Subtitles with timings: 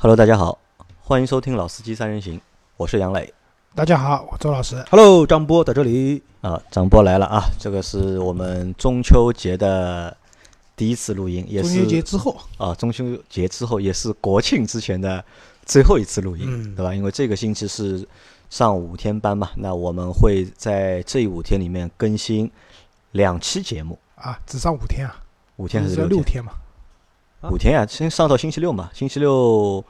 [0.00, 0.56] Hello，大家好，
[1.00, 2.38] 欢迎收听《老司机三人行》，
[2.76, 3.34] 我是杨磊。
[3.74, 4.76] 大家好，我周老师。
[4.90, 6.22] Hello，张波在这里。
[6.40, 7.42] 啊，张波来了啊！
[7.58, 10.16] 这个是我们中秋节的
[10.76, 15.22] 第一次录音，也是中秋节之后，啊，中秋节之后也是国庆之前的
[15.66, 16.94] 最后一次录音，嗯对吧？
[16.94, 18.06] 因为这个星期是
[18.48, 22.48] 上五天班嘛，那我们会在这五天里面更新
[23.10, 25.16] 两期节目，啊，只上五天啊，
[25.56, 26.16] 五天还是六天？
[26.16, 26.52] 六天嘛。
[27.40, 29.84] 啊五天呀、先上到星期六嘛，星期六、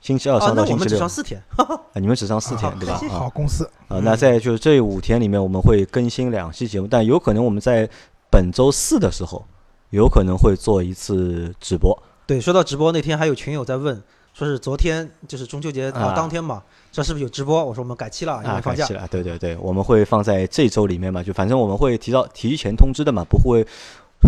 [0.00, 1.42] 星期二啊，上到那我们星期六，只上四天。
[1.56, 2.94] 啊，你们只上四天、啊对吧？
[2.94, 7.88] 啊好公司，啊，那在就是这五天里面，我们会更新两期节目，但有可能我们在
[8.30, 9.44] 本周四的时候，
[9.90, 12.00] 有可能会做一次直播。
[12.24, 14.00] 对，说到直播那天，还有群友在问，
[14.32, 17.64] 说是昨天就是中秋节啊啊当天嘛，这是不是有直播？
[17.64, 18.94] 我说我们改期了，因啊，为放假改期。
[18.94, 23.66] 了，对对对，我们会放在这周里面嘛，就反正我们会提到提前通知的嘛，不会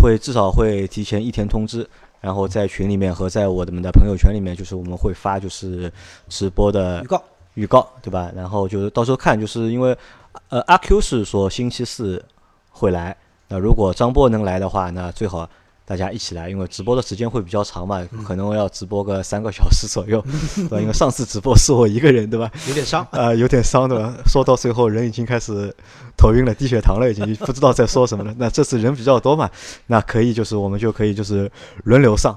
[0.02, 1.88] 会至少会提前一天通知，
[2.24, 5.92] 然后在群里面和在我们的朋友圈里面，就是我们会发就是
[6.27, 8.33] 直播的预告，预告，对吧？
[8.34, 9.94] 然后就是到时候看，就是因为
[10.48, 12.25] 呃阿 Q 是说星期四
[12.70, 13.14] 会来，
[13.47, 15.47] 那如果张波能来的话，那最好
[15.86, 20.24] 大家一起来，因为直播的时间会比较长嘛，可能要直播个三个小时左右，
[20.56, 20.80] 对吧？
[20.80, 22.50] 因为上次直播是我一个人，对吧？
[22.68, 23.06] 有点伤。
[23.10, 25.74] 呃、有点伤的，说到最后人已经开始
[26.16, 28.34] 头晕了，低血糖了，已经不知道在说什么了。
[28.38, 29.50] 那这次人比较多嘛，
[29.88, 31.50] 那可以就是我们就可以就是
[31.84, 32.34] 轮流上，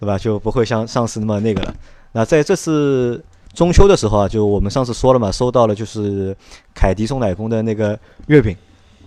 [0.00, 0.16] 对吧？
[0.16, 1.74] 就不会像上次那么那个了。
[2.12, 6.34] 那在这次中秋的时候啊，就我们上次说了嘛，收到了就是
[6.74, 8.56] 凯迪送奶工的那个月饼，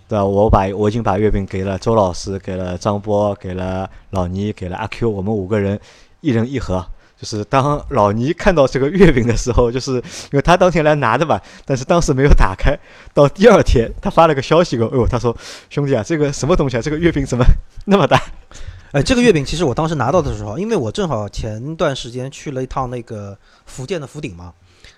[0.09, 0.25] 对吧？
[0.25, 5.79] 我把我已经把月饼给了周老师，给了张波，给了老倪，给了阿 Q，我们五个人
[6.21, 6.83] 一人一盒。
[7.15, 10.01] 就是当老倪看到这个月饼的时候，就是因
[10.31, 12.73] 为他当天来拿的吧，但是当时没有打开。
[13.13, 15.35] 到第二天，他发了个消息给我，哎呦，他说
[15.69, 16.81] ：“兄弟啊，这个什么东西啊？
[16.81, 17.43] 这个月饼怎么
[17.85, 18.19] 那么大
[18.93, 24.53] 哎，这个月饼其实我当时拿到的时候，因为我正好前段时间去了一趟那个福建的福鼎嘛，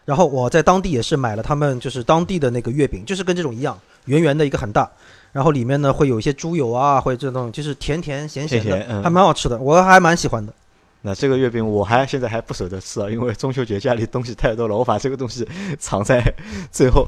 [0.05, 3.75] 然后我在当地也是买了他们就是当地的那个月饼，就是跟这种一样，
[4.05, 4.89] 圆圆的一个很大，
[5.31, 10.53] 然后里面呢会有一些猪油啊，或者这种就是甜甜咸咸的，甜甜嗯还蛮好吃的，我还蛮喜欢的。？”
[11.03, 15.47] 那这个月饼我还现在还不舍得吃啊，因为中秋节家里东西太多了，我把这个东西
[15.79, 16.21] 藏在
[16.71, 17.07] 最后。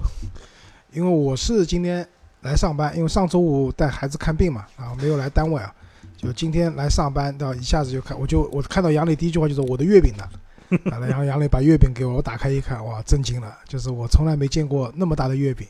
[0.92, 2.08] 因为我是今天
[2.42, 5.72] 来上班，因为上周五带孩子看病嘛，然后没有来单位啊，
[6.18, 10.24] 就今天来上班，到一下子就看，我就我看到杨磊第一句话就是我的月饼呢，
[10.92, 15.68] 啊然后杨磊把月饼给我，我打开一看，哇，震惊了，就是我从来没见过那么大的月饼，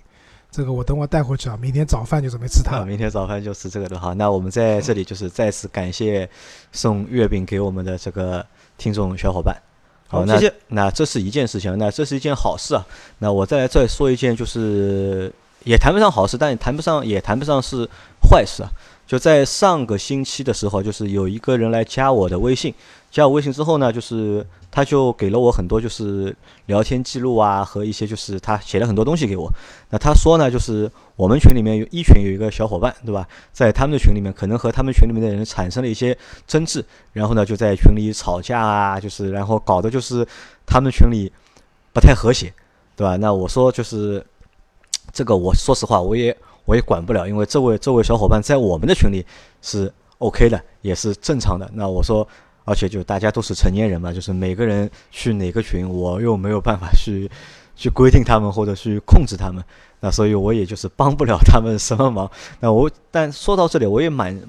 [0.53, 4.13] 这个我等会带回去啊，明天早饭就准备吃它啊，明天早饭就吃这个的哈。
[4.13, 6.29] 那我们在这里就是再次感谢
[6.71, 8.45] 送月饼给我们的这个
[8.77, 9.59] 听众小伙伴。
[10.07, 10.53] 好，那谢谢。
[10.67, 12.85] 那这是一件事情，那这是一件好事啊。
[13.17, 15.33] 那我再来再说一件，就是
[15.63, 17.89] 也谈不上好事，但也谈不上也谈不上是
[18.21, 18.69] 坏事啊。
[19.13, 22.73] 就在上个星期的时候，就是有一个人来加我的微信，
[23.11, 26.35] 加我微信之后呢，就是他就给了我很多就是
[26.65, 29.47] 聊天记录啊和一些就是他写了很多东西给我。
[29.91, 33.27] 那他说呢，就是我们群里面有一群有一个小伙伴，对吧？
[33.51, 40.27] 在他们的群里面，可能和他们群里面的人产生了一些争执，然后呢就在群里吵架啊，就是然后搞得就是
[40.65, 41.31] 他们群里
[41.93, 42.51] 不太和谐，
[42.95, 43.15] 对吧？
[43.17, 44.25] 那我说就是
[45.11, 46.35] 这个，我说实话，我也
[46.65, 49.25] 我也管不了，因为这位这位小伙伴在我们的群里
[49.61, 51.69] 是 OK 的，也是正常的。
[51.73, 52.27] 那我说，
[52.63, 57.29] 而且就大家都是成年人嘛，就是每个人去哪个群，我又没有办法去
[57.75, 59.63] 去规定他们或者去控制他们，
[59.99, 62.31] 那所以我也就是帮不了他们什么忙。
[62.61, 64.41] 那我但说到这里，我也蛮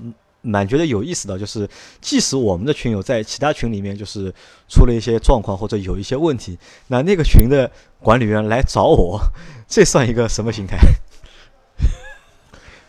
[0.43, 1.69] 蛮觉得有意思的，就是
[2.01, 4.33] 即使我们的群友在其他群里面就是
[4.69, 6.57] 出了一些状况或者有一些问题，
[6.89, 9.19] 那那个群的管理员来找我，
[9.67, 10.77] 这算一个什么心态？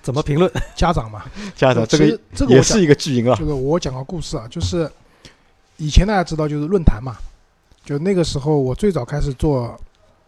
[0.05, 0.51] 怎么评论？
[0.75, 3.43] 家长嘛，家长这个这个也是一个巨婴啊这。
[3.43, 4.87] 个我讲个故事啊，就是
[5.77, 7.17] 以前大家知道就是论坛嘛，
[7.83, 9.75] 就那个时候我最早开始做，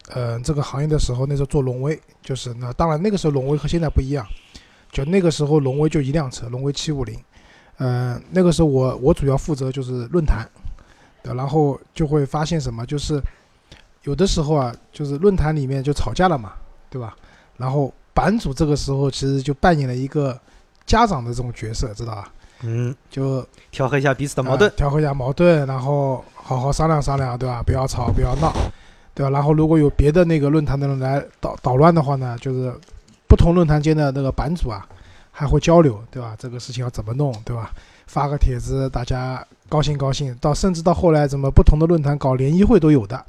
[0.10, 4.26] 呃，这个行业的时候，那时候做龙威，就是那当然那个时候龙威和现在不一样，
[4.92, 7.16] 就那个时候龙威就一辆车，龙威七五零，
[7.78, 10.50] 呃，那个时候我我主要负责就是论坛，
[11.22, 13.22] 对，然后就会发现什么，就是
[14.06, 16.54] 有的时候啊，就是论坛里面就吵架了嘛，
[16.90, 17.16] 对吧？
[17.58, 20.36] 然后版主这个时候其实就扮演了一个
[20.88, 22.34] 家长的这种角色，知道吧？
[22.64, 24.76] 嗯，就调和一下彼此的矛盾呃。
[24.76, 27.62] 调和一下矛盾，然后好好商量商量，对吧？
[27.62, 28.52] 不要吵，不要闹，
[29.14, 29.30] 对吧？
[29.30, 32.74] 然后如果有别的那个论坛的人来捣捣乱的话呢，就是
[33.28, 34.84] 不同论坛间的那个版主啊，
[35.30, 36.36] 还会交流，对吧？
[36.40, 37.72] 这个事情要怎么弄，对吧？
[38.08, 43.24] 发个帖子，大家高兴高兴，到甚至到后来，怎么不同的论坛搞联谊会都有的。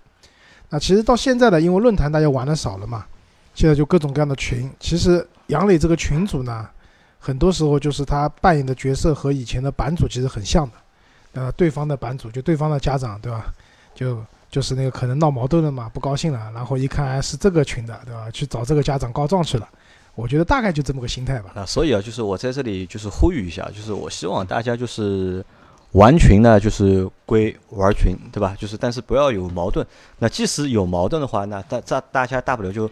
[0.70, 3.05] 那其实到现在呢，因为论坛大家玩的少了嘛，
[3.58, 4.70] 现在就各种各样的群。
[4.78, 6.64] 其实杨磊这个群主呢，
[7.19, 10.72] 很多时候就是他扮演的角色和以前的版主其实很像的。
[11.32, 13.52] 呃，对方的版主就对方的家长，对吧？
[13.96, 18.31] 就就是那个可能闹矛盾了嘛，不高兴了，然后一看是这个群的，对吧？
[18.31, 19.69] 去找这个家长告状去了。
[20.14, 21.50] 我觉得大概就这么个心态吧。
[21.56, 25.44] 啊，所以啊，就是我在这里就是呼吁一下，就是我希望大家就是
[25.93, 28.56] 玩群呢，就是归玩群，对吧？
[28.56, 29.84] 就是但是不要有矛盾。
[30.20, 32.88] 那即使有矛盾的话，那大大大家大不了就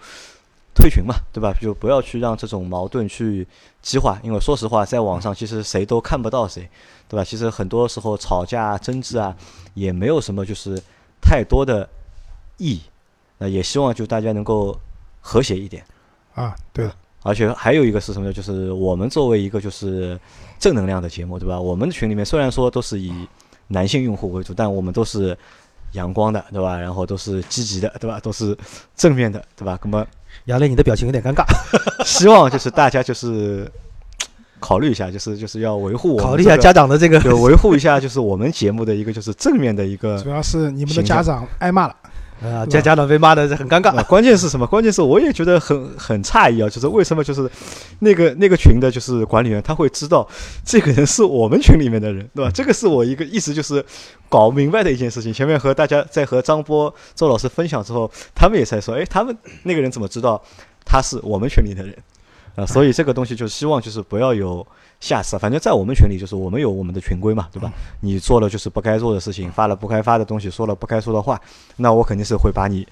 [0.77, 1.53] 退群嘛，对吧？
[1.59, 3.49] 就不要去让这种矛盾去
[3.81, 6.69] 激化，因为说实话，在网上其实谁都看不到谁，
[7.09, 7.25] 对吧？
[7.25, 9.35] 其实很多时候吵架争执啊，
[9.73, 10.81] 也没有什么就是
[11.21, 11.89] 太多的
[12.59, 12.83] 意义。
[13.39, 14.79] 那也希望就大家能够
[15.21, 15.85] 和谐一点。
[16.35, 18.33] 啊，对了，而且还有一个是什么呢？
[18.33, 20.19] 就是我们作为一个就是
[20.59, 21.59] 正能量的节目，对吧？
[21.59, 23.27] 我们的群里面虽然说都是以
[23.69, 25.37] 男性用户为主，但我们都是
[25.93, 26.79] 阳光的，对吧？
[26.79, 28.21] 然后都是积极的，对吧？
[28.21, 28.57] 都是
[28.95, 29.79] 正面的，对吧？
[29.83, 30.07] 那么
[30.45, 31.45] 杨磊，你的表情有点尴尬，
[32.05, 33.71] 希望就是大家就是
[34.61, 41.97] 考虑一下，就是就是要维护考虑一下家长的这个就维护一下就是我们节目的一个就是正面的一个主要是你们的家长挨骂了，
[42.43, 44.03] 啊，家家长被骂的很尴尬啊，。
[44.03, 44.67] 关键是什么？
[44.67, 47.49] 关键是我也觉得很很诧异啊，就是为什么就是
[48.01, 50.29] 那个那个群的，就是管理员他会知道
[50.65, 52.51] 这个人是我们群里面的人，对吧？
[52.55, 53.85] 这个是我一个一直就是
[54.29, 55.33] 搞不明白的一件事情。
[55.33, 60.43] 前面和大家在和张波、周老师分享之后，他们也在说，哎，他们那个人怎么知道
[60.85, 61.97] 他是我们群里的人
[62.57, 62.67] 啊？
[62.67, 64.67] 所以这个东西就希望就是不要有
[64.99, 67.71] 下次，反正在我们群里就是我们有我们的群规嘛，对吧？
[68.01, 71.41] 你做了就是不该做的事情，发了不该发的东西，说了不该说的话，
[71.77, 72.87] 那我肯定是会把你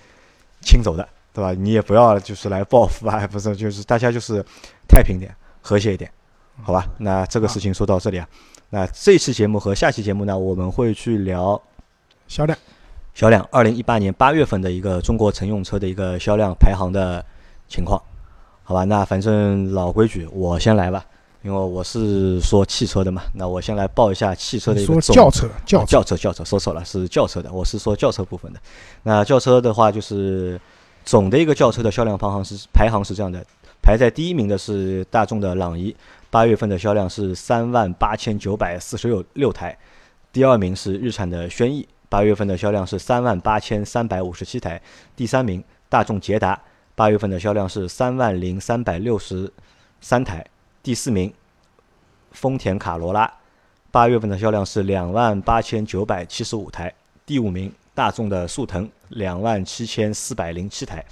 [0.61, 1.53] 清走的，对吧？
[1.53, 4.45] 你也不要就是来报复啊， 不是，就是大家就是
[4.87, 6.11] 太平点，和谐一点，
[6.63, 6.87] 好吧？
[6.99, 8.29] 那这个事情说到这里啊，
[8.71, 11.61] 那这期节目和下期节目呢，我们会去聊
[12.29, 12.59] 销量
[13.15, 17.25] 销量，二零一八年八月份的一个中国乘用车的一个销量排行的
[17.69, 18.01] 情况，
[18.65, 18.83] 好吧？
[18.85, 21.05] 那反正老规矩，我先来吧，
[21.43, 28.59] 因为我是说汽车的嘛，那我先来报一下汽车的一个总说轿车，轿车啊轿车，轿车，说错了，是轿车的，我是说轿车部分的。
[29.03, 30.59] 那轿车的话，就是
[31.05, 33.45] 总的一个轿车的销量排行是排行是这样的，
[33.83, 35.95] 排在第一名的是大众的朗逸，
[36.31, 39.77] 八月份的销量是三万八千九百四十六六台，
[40.33, 44.81] 第二名是日产的轩逸，八月份的销量是三万八千三百五十七台，
[45.15, 46.59] 第三名大众捷达，
[46.95, 49.53] 八月份的销量是三万零三百六十
[50.01, 50.47] 三台，
[50.83, 51.33] 第四名
[52.31, 53.33] 丰田卡罗拉，
[53.91, 56.95] 八月份的销量是两万八千九百七十五台，
[57.27, 61.05] 第五名大众的速腾两万七千四百零七台，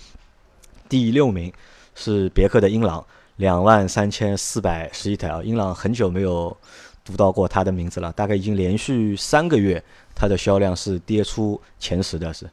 [0.89, 1.53] 第六名
[1.97, 3.05] 是别克的英朗
[3.37, 6.57] 两万三千四百十一台啊，英朗很久没有
[7.05, 9.83] 读到过它的名字了，大概已经连续三个月
[10.15, 12.49] 它的销量是跌出前十的是，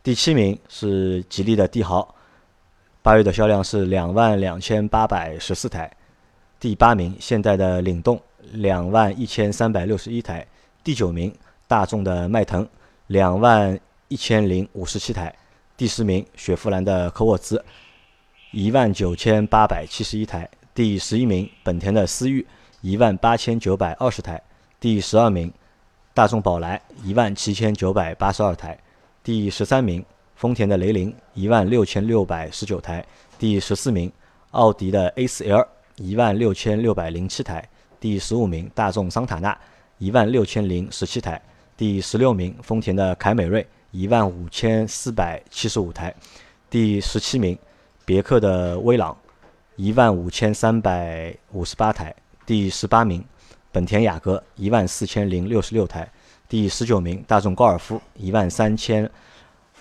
[0.00, 2.14] 第七名是吉利的帝豪，
[3.08, 5.90] 八月的销量是两万两千八百十四台。
[6.60, 8.20] 第八名，现代的领动
[8.52, 10.46] 两万一千三百六十一台；
[10.84, 11.34] 第九名，
[11.66, 12.68] 大众的迈腾
[13.06, 15.32] 两万一千零五十七台；
[15.74, 17.64] 第十名，雪佛兰的科沃兹
[18.50, 20.44] 一万九千八百七十一台；
[20.74, 22.46] 第十一名，本田的思域
[22.82, 24.36] 一万八千九百二十台；
[24.78, 25.50] 第十二名，
[26.12, 28.76] 大众宝来一万七千九百八十二台；
[29.24, 30.04] 第十三名，
[30.38, 33.02] 丰田的雷凌一万六千六百十九台；
[33.40, 34.10] 第十四名，
[34.52, 35.66] 奥迪的 A4L。
[35.96, 37.68] 一万六千六百零七台，
[37.98, 39.58] 第十五名大众桑塔纳
[39.98, 41.42] 一万六千零十七台，
[41.76, 46.14] 第十六名丰田的凯美瑞一万五千四百七十五台，
[46.70, 47.58] 第十七名
[48.04, 49.18] 别克的威朗
[49.74, 52.14] 一万五千三百五十八台，
[52.46, 53.24] 第十八名
[53.72, 56.08] 本田雅阁一万四千零六十六台，
[56.48, 59.10] 第十九名大众高尔夫一万三千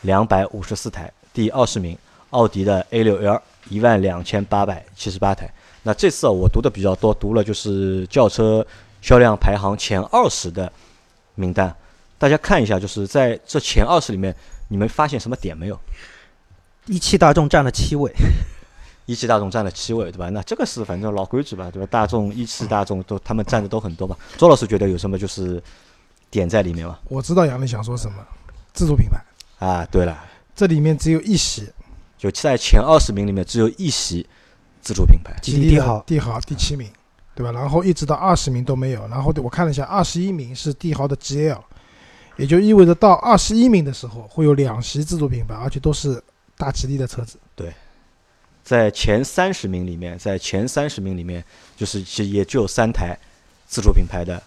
[0.02, 1.98] 两百五十四台，第二十名
[2.30, 5.52] 奥迪的 A 六 L 一万两千八百七十八台。
[5.84, 8.66] 那这次啊，我读的比较多，读了就是轿车
[9.02, 10.72] 销量排行前二十的
[11.36, 11.74] 名单，
[12.18, 14.36] 大家看一下，就是在这前二十里面，
[14.68, 15.80] 你们发现什么点没有？
[16.86, 18.12] 一汽大众占了七位，
[19.06, 20.30] 一汽大众占了七位，对吧？
[20.30, 21.88] 那这个是反正老规矩吧，对吧？
[21.92, 24.16] 大众、一汽大众都他们占的都很多嘛。
[24.38, 25.62] 周老师觉得有什么就是
[26.30, 26.98] 点在里面吗？
[27.10, 28.18] 我知道杨磊想说什么，
[28.74, 29.22] 自主品牌，
[29.60, 30.18] 啊，对了，
[30.56, 31.68] 这里面只有一席，
[32.18, 34.26] 就在前二十名里面只有一席
[34.82, 36.90] 自主品牌，吉利帝豪帝豪第七名，
[37.36, 37.52] 对吧？
[37.52, 41.62] 然后一直到二十名都没有，然后我看了一下，二十一名是帝豪的 GL，
[42.38, 46.22] 也就意味着到二十一名的时候会有两席自主品牌，而且都是
[46.58, 47.38] 大吉利的车子。
[47.56, 47.74] 对。
[48.64, 51.42] 在前三十名里面，在前三十名里面，
[51.78, 53.18] 就是其实也就三台
[53.66, 54.44] 自主品牌的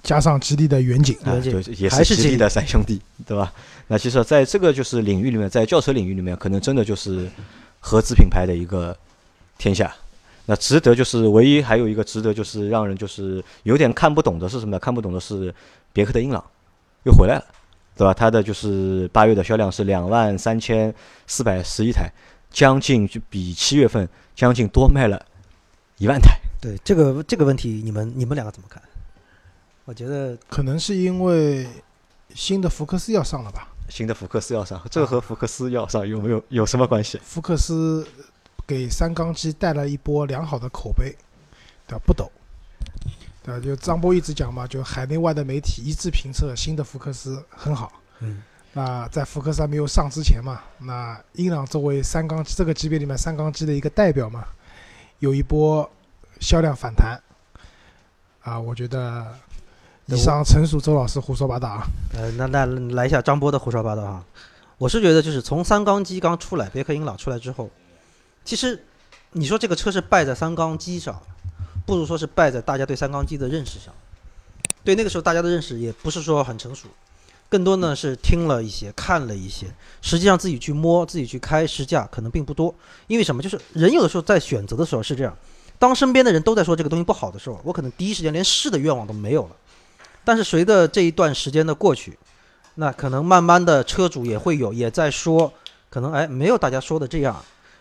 [0.00, 3.52] 加上吉利的远景，啊，了解就是也还是吉利的三兄弟，对吧？
[3.86, 7.30] 那其实在这个就是领域里面，在轿车领域里面，可能真的就是
[7.80, 8.96] 合资品牌的一个
[9.58, 9.94] 天下。
[10.46, 14.78] 那值得就是唯一还有一个值得就是让人就是有点看不懂的是什么呢？
[14.78, 15.54] 看不懂的是
[15.92, 16.44] 别克的英朗
[17.04, 17.44] 又回来了，
[17.96, 18.12] 对吧？
[18.12, 20.94] 它的就是八月的销量是两万三千
[21.26, 22.10] 四百十一台，
[22.50, 25.24] 将近就比七月份将近多卖了
[25.96, 26.38] 一万台。
[26.60, 28.82] 对这个这个问题，你们你们两个怎么看？
[29.86, 31.66] 我觉得可能是因为
[32.34, 33.68] 新的福克斯要上了吧？
[33.88, 37.20] 新的福克斯要上，这个和福克斯要上有没有有什么关系？
[37.22, 38.06] 福克斯
[38.66, 41.14] 给三缸机带来一波良好的口碑，
[41.86, 42.02] 对吧？
[42.06, 42.30] 不抖，
[43.42, 43.64] 对吧？
[43.64, 47.92] 就张波一直讲嘛，就海内外的媒体一致评测新的福克斯很好。
[48.20, 54.44] 嗯，那在福克斯还没有上之前嘛，那英朗作为三缸机这个级别里面三缸机的一个代表嘛，
[55.18, 55.88] 有一波
[56.40, 57.20] 销量反弹。
[58.42, 59.34] 啊，我觉得
[60.06, 61.86] 以上纯属周老师胡说八道啊。
[62.12, 64.24] 呃，那那来一下张波的胡说八道哈。
[64.76, 67.70] 我是觉得就是从三缸机刚出来，别克英朗出来之后，
[68.44, 68.84] 其实
[69.32, 71.22] 你说这个车是败在三缸机上，
[71.86, 73.94] 不如说是败在大家对三缸机的认识上。
[74.82, 76.88] 对那个时候大家的认识也不是说很成熟，
[77.48, 79.66] 更多呢是听了一些、看了一些，
[80.02, 82.74] 实际上自己去摸、自己去开试驾可能并不多。
[83.06, 83.42] 因为什么？
[83.42, 85.34] 就是人有的时候在选择的时候是这样，
[85.78, 89.56] 当身边的人都在说这个东西不好的时候，我可能第一时间连试的愿望都没有了。
[90.24, 92.18] 但是随着这一段时间的过去，
[92.76, 95.52] 那可能慢慢的车主也会有也在说，
[95.90, 97.36] 可能哎没有大家说的这样。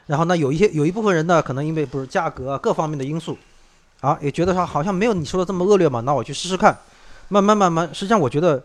[0.05, 3.37] 然后呢，有一些有一部分人呢，可能因为不是价格啊各方面的因素，
[4.01, 6.77] 啊也觉得说好像没有你说的这么恶劣嘛，那我去试试看。
[7.29, 8.61] 慢慢慢慢，实际上我觉得，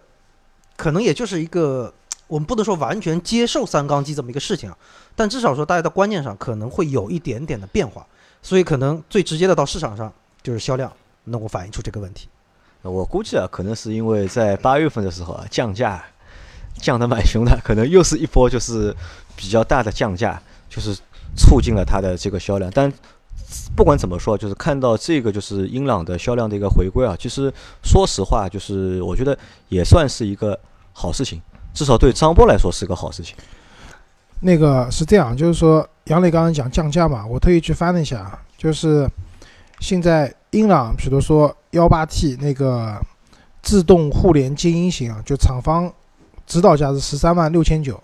[0.76, 1.94] 可能也就是一个
[2.26, 4.76] 我们不能说完全接受三缸机这么一个事情啊，
[5.14, 8.04] 但至少说大家的观念上可能会有一点点的变化，
[8.42, 10.92] 所以可能最直接的到市场上就是销量
[11.25, 12.28] 能够反映出这个问题。
[12.82, 16.02] 我估计啊，可能是因为在八月份的时候啊，降价
[16.75, 18.94] 降得蛮凶的，可能又是一波就是
[19.37, 20.97] 比较大的降价，就是
[21.37, 22.70] 促进了它的这个销量。
[22.75, 22.92] 但
[23.75, 29.37] 不管怎么说，就是看到这个就是英朗的销量的一个回归啊，其实说实话，就是我觉得
[29.68, 30.58] 也算是一个
[30.92, 31.40] 好事情，
[31.75, 33.37] 至少对张波来说是个好事情。
[34.40, 39.08] 那个是这样，就是说杨磊刚刚讲降价嘛，我特意去翻了一下，就是
[39.80, 43.00] 现在英朗，比如说幺八 T 那个
[43.62, 45.92] 自动互联精英型啊，就厂方
[46.47, 48.00] 指导价是十三万六千九。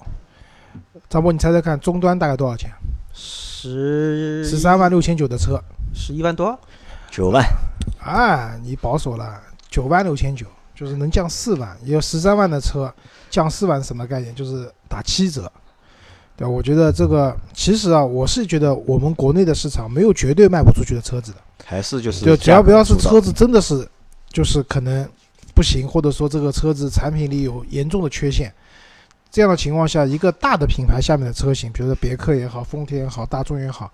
[1.09, 2.71] 张波，你猜猜看，终端大概多少钱？
[3.13, 5.63] 十十三万六千九的车，
[5.95, 6.59] 十一万多，
[7.11, 7.45] 九万，
[8.01, 12.93] 啊，你保守了，九万六千九，就是能降四万，也有十三万的车
[13.31, 14.35] 降四万，什么概念？
[14.35, 15.51] 就是打七折。
[16.37, 23.89] 对，我觉得这个其实啊，我是觉得我们国内的市场没有绝对卖不出去的车子的，还是就是就只要不要是车子真的是
[24.29, 25.09] 就是可能
[25.55, 28.53] 不行，或者说这个车子产品力有严重的缺陷，
[29.31, 33.93] 这样的情况下，一个大的品牌下面的车型，比如说别克也好，丰田也好，大众也好，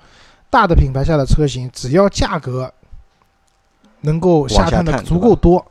[0.49, 2.73] 大的品牌下的车型，只要价格
[4.01, 5.65] 能够下探的足够多，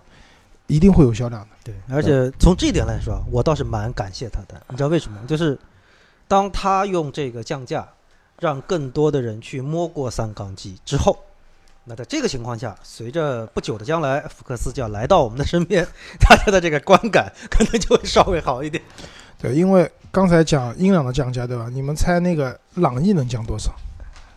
[0.68, 1.48] 一定会有销量的。
[1.64, 4.62] 对，而且从这一点来说，我倒是蛮感谢他的。
[4.70, 5.20] 你知道为什么？
[5.28, 5.58] 就是
[6.28, 7.88] 当他用这个降价，
[8.40, 11.18] 让更多的人去摸过三缸机之后，
[11.90, 15.84] 那在这个情况下，随着不久的将来，福克斯就要来到我们的身边，
[16.22, 18.84] 大家的这个观感可能就会稍微好一点。
[19.40, 21.68] 对，因为刚才讲英朗的降价，对吧？
[21.74, 23.74] 你们猜那个朗逸能降多少？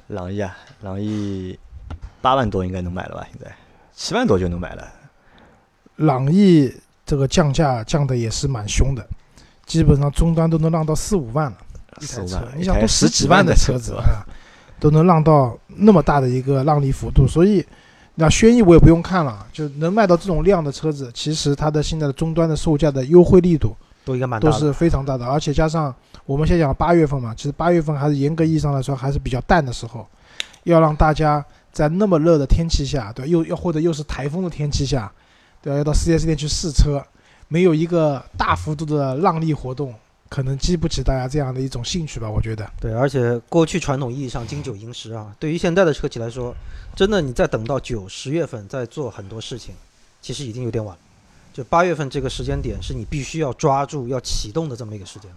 [0.06, 1.58] 朗逸啊，朗逸
[2.22, 3.26] 八万多应该能买了吧？
[3.30, 3.54] 现在
[3.94, 4.90] 七万多就能买了。
[5.96, 9.06] 朗逸这个降价降的也是蛮凶的，
[9.66, 11.58] 基本上终端都能让到四五万了。
[12.00, 13.92] 一台车四五万，，你想都十几万的车子？
[13.96, 14.24] 啊，
[14.82, 17.64] 都能浪到那么大的一个让利幅度，所以
[18.16, 24.50] 那轩逸我也不用看了，就能卖到这种量的车子，其实它的现在的终端的售价的优惠力度都应该蛮大。
[24.50, 25.94] 都是非常大的，而且加上
[26.26, 30.04] 我们先讲八月份嘛，其实八月份还是严格意义上来说还是比较淡的时候，
[30.64, 35.12] 要让大家在那么热的天气下，对，又要或者又是台风的天气下，
[35.62, 37.00] 对，要到 4S 店去试车，
[37.46, 39.94] 没有一个大幅度的让利活动，
[40.32, 42.66] 可能激不起大家这样的一种兴趣吧，我觉得。
[42.80, 46.54] 对，而且过去传统意义上金九银十啊，对于现在的车企来说，
[46.96, 49.74] 真的你再等到九十月份再做很多事情，
[50.22, 51.00] 其实已经有点晚了。
[51.52, 55.36] 就八月份这个时间点是你必须要抓住、要启动的这么一个时间了。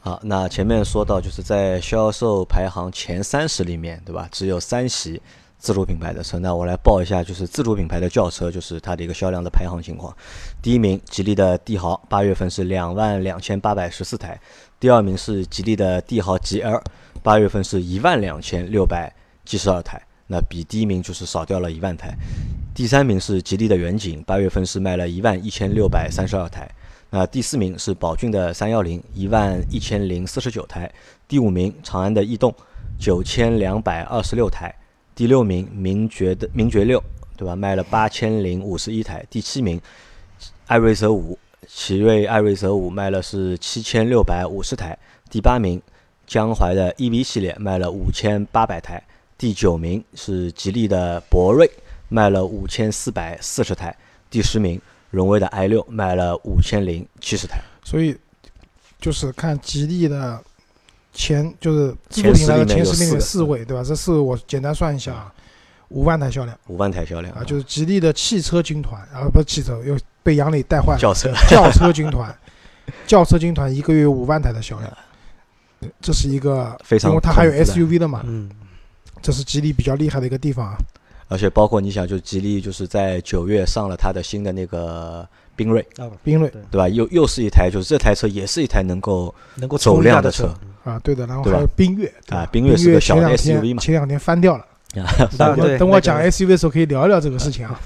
[0.00, 4.28] 好，那前面说到就是在销售排行前三十里面，对吧？
[4.30, 5.22] 只有三席
[5.64, 6.38] 自主品牌的车。
[6.38, 10.14] 那我来报一下，就是自主品牌的轿车，就是它的一个销量的排行情况。
[10.60, 14.38] 第一名，吉利的帝豪，八月份是两万两千八百十四台；
[14.78, 16.82] 第二名是吉利的帝豪 GL，
[17.22, 19.10] 八月份是一万两千六百
[19.46, 22.14] 七十二台，那比第一名就是少掉了一万台。
[22.74, 26.70] 第三名是吉利的远景，八月份是卖了一万一千六百三十二台。
[27.08, 30.86] 那第四名是宝骏的三幺零，一万一千零四十九台；
[31.26, 32.52] 第五名长安的逸动，
[32.98, 34.68] 九千两百二十六台；
[35.14, 37.02] 第六名名爵的名爵六，
[37.36, 37.54] 对吧？
[37.54, 39.80] 卖了八千零五十一台；第七名
[40.66, 44.98] 艾瑞泽五，奇瑞艾瑞泽五卖了是七千六百五十台，
[45.30, 45.80] 第八名
[46.26, 49.02] 江淮的 EV 系列卖了五千八百台，
[49.38, 51.70] 第九名是吉利的博瑞
[52.08, 53.96] 卖了五千四百四十台，
[54.30, 54.80] 第十名
[55.10, 57.60] 荣威的 i 六卖了五千零七十台。
[57.84, 58.16] 所以
[58.98, 60.42] 就是看吉利的
[61.14, 63.82] 前就是自前主品牌的十里面有前十名的四位，对吧？
[63.82, 65.32] 这四位我简单算一下啊，
[65.88, 70.98] 五万台销量五万台销量啊，就是吉利的汽车军团啊，不是汽车，又被杨磊带坏了。
[70.98, 71.32] 轿车。
[71.48, 72.36] 轿车军团，
[73.06, 74.92] 轿车军团一个月五万台的销量，
[76.00, 78.50] 这是一个非常因为它还有 SUV 的嘛，嗯，
[79.22, 80.76] 这是吉利比较厉害的一个地方啊。
[81.28, 86.88] 而且包括你想，就吉利就是在九月上了它的新的那个缤瑞，啊，缤瑞对吧？
[86.88, 90.54] 又又是一台，就是这台车也是一台能够能够走量的车
[90.84, 94.64] 啊，对的，然后还有缤越啊缤越是个小的前两 SUV 嘛天前两天翻掉了。
[95.02, 97.80] 啊等我对那等我讲 SUV 的时候可以聊一聊这个事情啊。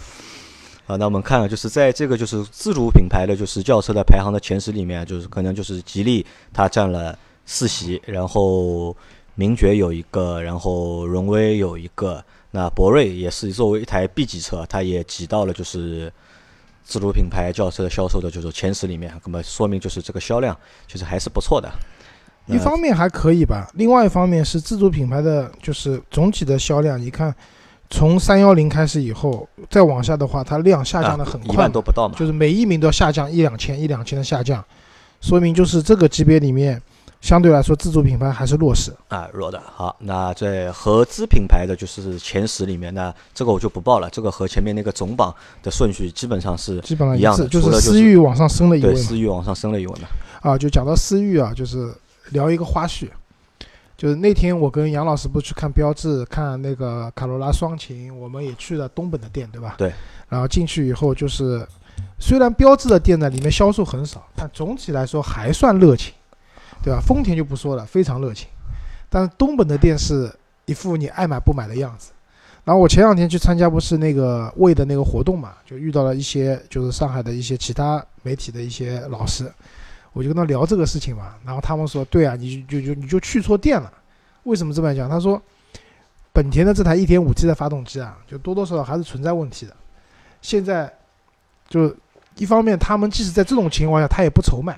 [0.87, 8.95] 啊，那我们看啊，就是在这个就是自主品牌的就是轿车的排行的前十里面，就是可能就是吉利它占了四席，然后
[9.35, 16.13] 名爵有一个，然后荣威有一个，那博瑞也是作为一台 B 级车，它也挤到了就是
[16.85, 21.71] 自主品牌轿车的销售的就是前十里面，那么说明就是这个销量其实还是不错的。
[22.49, 27.35] 一方面还可以吧，另外一方面是自主品牌的，就是总体的销量，你看
[27.91, 34.65] 从三幺零开始以后，再往下的话，它量下降的很一快嘛，万都不到嘛，就是每一名都要下降一两千一两千的下降，
[35.21, 36.81] 说明就是这个级别里面，
[37.21, 38.93] 相对来说自主品牌还是弱势。
[39.09, 39.61] 啊，弱的。
[39.75, 48.97] 好，那在合资品牌的就是前十里面，呢这个我就不报了，这个和前面那个总榜的顺序基本上是基本上一样的致，就是思域往上升了一位对。
[49.03, 50.09] 思域往上升了一位嘛。
[50.41, 51.93] 啊，就讲到思域啊，就是
[52.31, 53.09] 聊一个花絮，
[53.97, 59.75] 就是那天我跟杨老师不是去看标志，看那个卡罗拉双擎，我们也去了东本的店，对吧？
[59.79, 59.93] 对。
[60.29, 61.67] 然后进去以后，就是
[62.19, 66.13] 虽然标志的店呢里面销售很少，但总体来说还算热情，
[66.83, 67.01] 对吧？
[67.01, 68.49] 丰田就不说了，非常热情，
[69.09, 70.33] 但是东本的店是
[70.67, 72.13] 一副你爱买不买的样子。
[72.65, 79.51] 然后我前两天去参加不是那个魏的那个活动嘛，就遇到了一些就是上海的一些其他媒体的一些老师，
[80.19, 83.93] 我就跟他聊这个事情嘛，然后他们说，对啊，你就就就你就去错店了，
[84.43, 85.09] 为什么这么讲？
[85.09, 85.41] 他说，
[86.33, 89.77] 本田的这台 1.5T 的发动机啊，就多多少少还是存在问题的。
[90.43, 90.93] 现在
[91.69, 91.95] 就
[92.35, 94.77] 一方面，他们即使在这种情况下，他也不愁卖，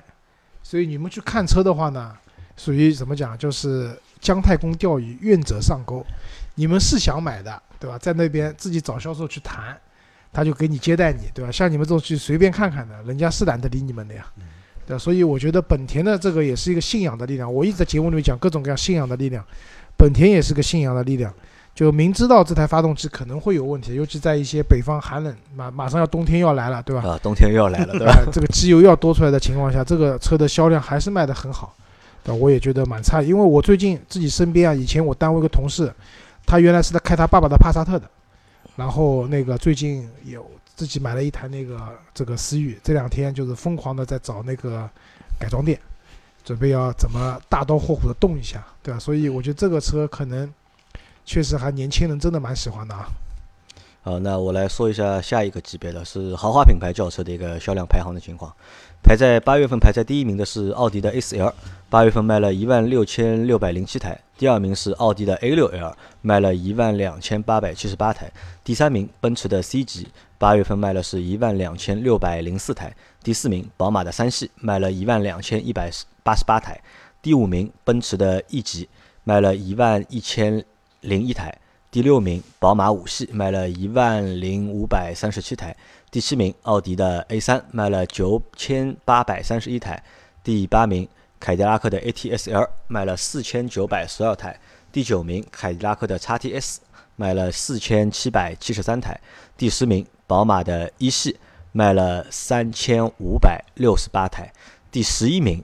[0.61, 2.15] 所以你们去看车的话呢，
[2.55, 6.05] 属于怎么讲，就是姜太公钓鱼，愿者上钩。
[6.53, 7.97] 你们是想买的，对吧？
[7.97, 9.75] 在那边自己找销售去谈，
[10.31, 11.51] 他就给你接待你，对吧？
[11.51, 14.23] 像你们这种去随便看看的，人家是懒得理你们的呀。
[14.91, 17.51] 对，所以我觉得本田的这个也是一个信仰的力量。
[17.51, 19.41] 我一直在节目里面讲各种各样信仰的力量，
[19.95, 21.33] 本田也是个信仰的力量。
[21.73, 27.01] 就明知道这台发动机可能会有问题，尤其在一些北方寒冷，马马上要冬天要来了，对吧？
[27.07, 28.13] 啊，冬天又要来了， 对吧？
[28.33, 31.73] 这个机油要多出来的情况下，这个车的销量还是卖得很好，
[32.25, 33.21] 对我也觉得蛮差。
[33.21, 35.91] 因为我最近自己身边啊，以前我单位一个同事，
[36.45, 38.05] 他原来是在开他爸爸的帕萨特的，
[38.75, 44.89] 然后那个最近有自己买了一台那个这个思域，这两天就是疯狂的在找那个
[45.39, 45.79] 改装店，
[46.43, 48.99] 准备要怎么大刀阔斧的动一下，对吧？
[48.99, 50.51] 所以我觉得这个车可能
[51.25, 53.07] 确实还年轻人真的蛮喜欢的啊。
[54.03, 58.51] 好，那我来说一下下一个级别的是豪华品牌轿车的一个销量排行的情况。
[59.03, 61.53] 排在八月份排在第一名的是奥迪的 A4L，
[61.87, 64.19] 八月份卖了一万六千六百零七台。
[64.39, 68.31] 第二名是奥迪的 A6L，卖了一万两千八百七十八台。
[68.63, 70.07] 第三名奔驰的 C 级，
[70.39, 72.91] 八月份卖了是一万两千六百零四台。
[73.21, 75.91] 第四名宝马的三系，卖了一万两千一百
[76.23, 76.81] 八十八台。
[77.21, 78.89] 第五名奔驰的 E 级，
[79.23, 80.65] 卖了一万一千
[81.01, 81.55] 零一台。
[81.91, 85.75] 第六名，宝马五系卖了一万零五百三十七台；
[86.09, 90.01] 第七名，奥迪的 A 3卖了九千八百三十一台；
[90.41, 91.05] 第八名，
[91.37, 94.53] 凯迪拉克的 ATS-L 卖了四千九百十二台；
[94.89, 96.79] 第九名，凯迪拉克的 XT-S
[97.17, 99.13] 卖了四千七百七十三台；
[99.57, 101.37] 第十名，宝马的一系
[101.73, 104.45] 卖了三千五百六十八台；
[104.89, 105.61] 第十一名，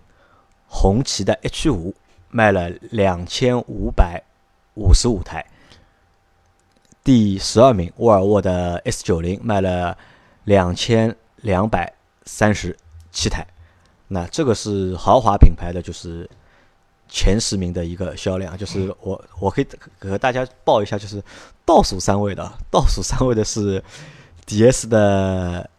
[0.68, 1.94] 红旗的 H 5
[2.30, 4.22] 卖了两千五百
[4.74, 5.46] 五十五台。
[7.08, 9.98] 第十二名，沃尔沃的 S 九零卖了
[10.44, 11.94] 两千两百
[12.26, 12.76] 三十
[13.14, 13.48] 七台。
[14.10, 16.30] 那这个是豪华品牌的，就是
[17.08, 18.58] 前十名的一个销量。
[18.58, 19.68] 就是我我可以
[20.02, 21.24] 和大家报一下，就是
[21.66, 23.82] 倒数三位的，倒数三位的是
[24.46, 25.70] DS 的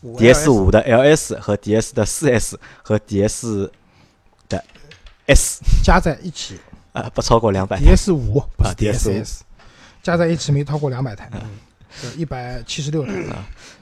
[0.00, 3.68] DS 五的 LS 和 DS 的四 S 和 DS
[4.48, 4.64] 的
[5.26, 6.60] S 加在一起
[6.92, 7.84] 啊、不超过两百台。
[7.84, 9.40] ，DS 五不是啊 DS5 DSS，
[10.06, 11.28] 加在一起没超过两百台。
[12.16, 13.12] 一百七十六台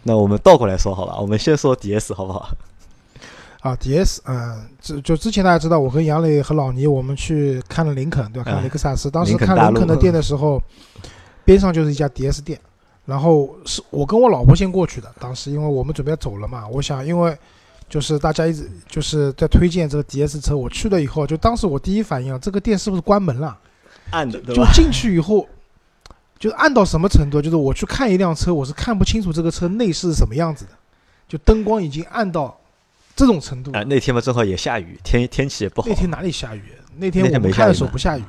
[0.05, 2.49] 那我们倒过来说好了，我们先说 DS 好不好？
[3.61, 8.45] 啊，DS，嗯，之就之前大家知道，我和杨磊和老倪我们去看了林肯，对吧？
[8.45, 10.63] 看哎雷克萨斯，当时看林肯的店的时候，
[11.45, 12.59] 边上就是一家 DS 店，
[13.05, 17.37] 然后是我跟我老婆先过去的，当时因为我们准备走了嘛，我想因为
[17.89, 23.59] 就是大家一直就是在推荐这个 DS 车，我去了以后，就当时我第一反应啊，这个店是不是关门了？
[24.11, 24.41] 暗的？
[24.55, 25.47] 就进去以后，
[26.45, 27.41] 就是暗到什么程度？
[27.41, 30.73] 就是我去看一辆车，我是看不清楚这个车内饰是什么样子的，
[31.27, 32.55] 就灯光已经暗到
[33.17, 33.71] 这种程度。
[33.73, 35.95] 哎，那天嘛正好也下雨，天天气也不好那。
[35.95, 36.63] 天哪里下雨？
[36.99, 38.23] 那天我们看的时候不下雨。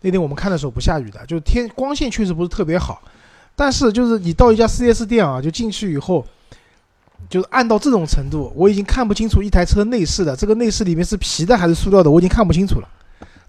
[0.00, 3.02] 那天我们看的时候不下雨的，就是天光线确实不是特别好，
[3.54, 6.26] 但是就是你到一家 4S 店啊，就进去以后，
[7.28, 12.88] 就是暗到这种程度，我已经看不清楚一台车内饰的，这个内饰里面是皮的还是塑料的，我已经看不清楚了。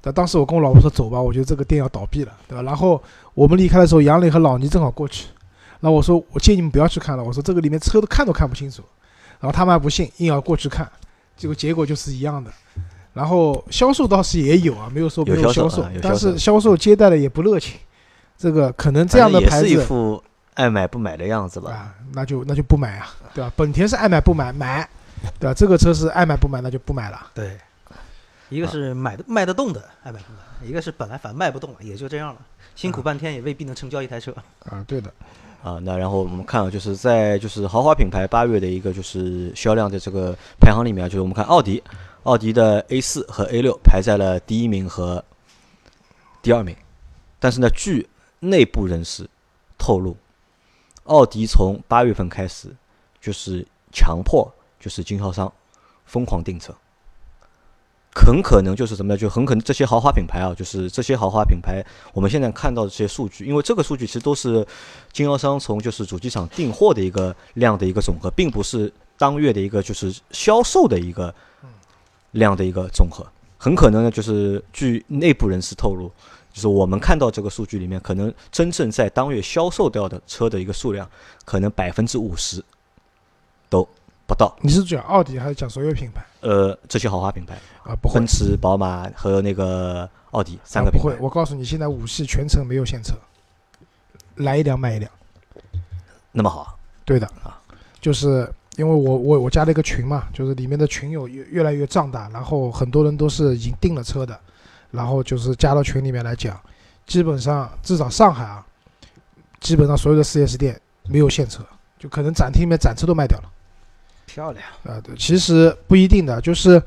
[0.06, 2.62] 但当时我跟我老婆说走吧，我觉得这个店要倒闭了，对吧？
[2.62, 3.02] 然后
[3.34, 5.28] 我们离开的时候，杨磊和老倪正好过去，
[5.80, 8.84] 然后我说我建议你们不要去看了，我说这个里面车都看都看不清楚，
[9.40, 10.86] 然后他们还不信，硬要过去看，
[11.38, 12.52] 结果结果就是一样的。
[13.14, 17.80] 然后销售倒是也有啊，没有说没有销售销售啊有，但销售是销售接待的也不热情，
[18.38, 20.22] 这个可能这样的牌子也是一副
[20.56, 21.72] 爱买不买的样子吧。
[21.72, 23.54] 啊，那就那就不买啊，对吧？
[23.56, 24.90] 本田是爱买不买，买，
[25.40, 25.54] 对吧？
[25.54, 27.28] 这个车是爱买不买，那就不买了。
[27.36, 27.56] 对，
[28.54, 32.42] 一个是买的卖得动的爱买不买，一个是本来反正卖不动了，也就这样了，
[32.76, 34.32] 辛苦半天也未必能成交一台车。
[34.66, 35.12] 啊，对的，
[35.64, 41.82] 啊，那然后我们看啊，就是在就是豪华品牌八月的一个就是销量的这个排行里面啊，就是我们看奥迪，
[42.24, 45.24] 奥迪的 A 四和 A 六排在了第一名和
[46.44, 46.76] 第二名，
[47.40, 48.08] 但是呢，据
[48.40, 49.28] 内部人士
[49.80, 50.16] 透露，
[51.06, 52.68] 奥迪从八月份开始
[53.20, 54.48] 就是强迫
[54.80, 55.52] 就是经销商
[56.06, 56.72] 疯狂订车。
[58.16, 59.18] 很可能就是什么呢？
[59.18, 64.66] 就很可能这些豪华品牌啊，就是这些豪华品牌，我们现在看到的这些数据，因为这个数据其实都是
[65.12, 71.34] 经销商从就是主机厂订货的一个量的一个总和，并不是当月的一个就是销售的一个
[72.32, 73.26] 量的一个总和。
[73.58, 76.12] 很可能呢，就是据内部人士透露，
[76.52, 81.10] 就是我们看到这个数据里面，可能真正在当月销售掉的车的一个数量，
[81.46, 82.64] 可能百分之五十
[83.70, 83.88] 都
[84.34, 84.56] 不到。
[84.62, 87.96] 你是讲奥迪还是讲所有品牌呃，这些豪华品牌，啊？
[88.02, 91.08] 不会奔，驰、宝马和那个奥迪三个品牌，。
[91.08, 93.14] 啊不会我告诉你，现在五系全程没有现车，
[94.36, 95.10] 来一辆卖一辆。
[96.32, 97.62] 那么好，对的啊，
[98.02, 104.38] 就是因为我我我加了一个群嘛，就是里面的群友越越来越壮大，然后很多人都是已经订了车的，
[104.92, 106.60] 然后就是加到群里面来讲，
[107.06, 108.66] 基本上至少上海啊，
[109.60, 111.64] 基本上所有的 4S 店没有现车，
[112.00, 113.50] 就可能展厅里面展车都卖掉了。
[114.34, 116.82] 漂亮，啊，对，其实不一定的，就是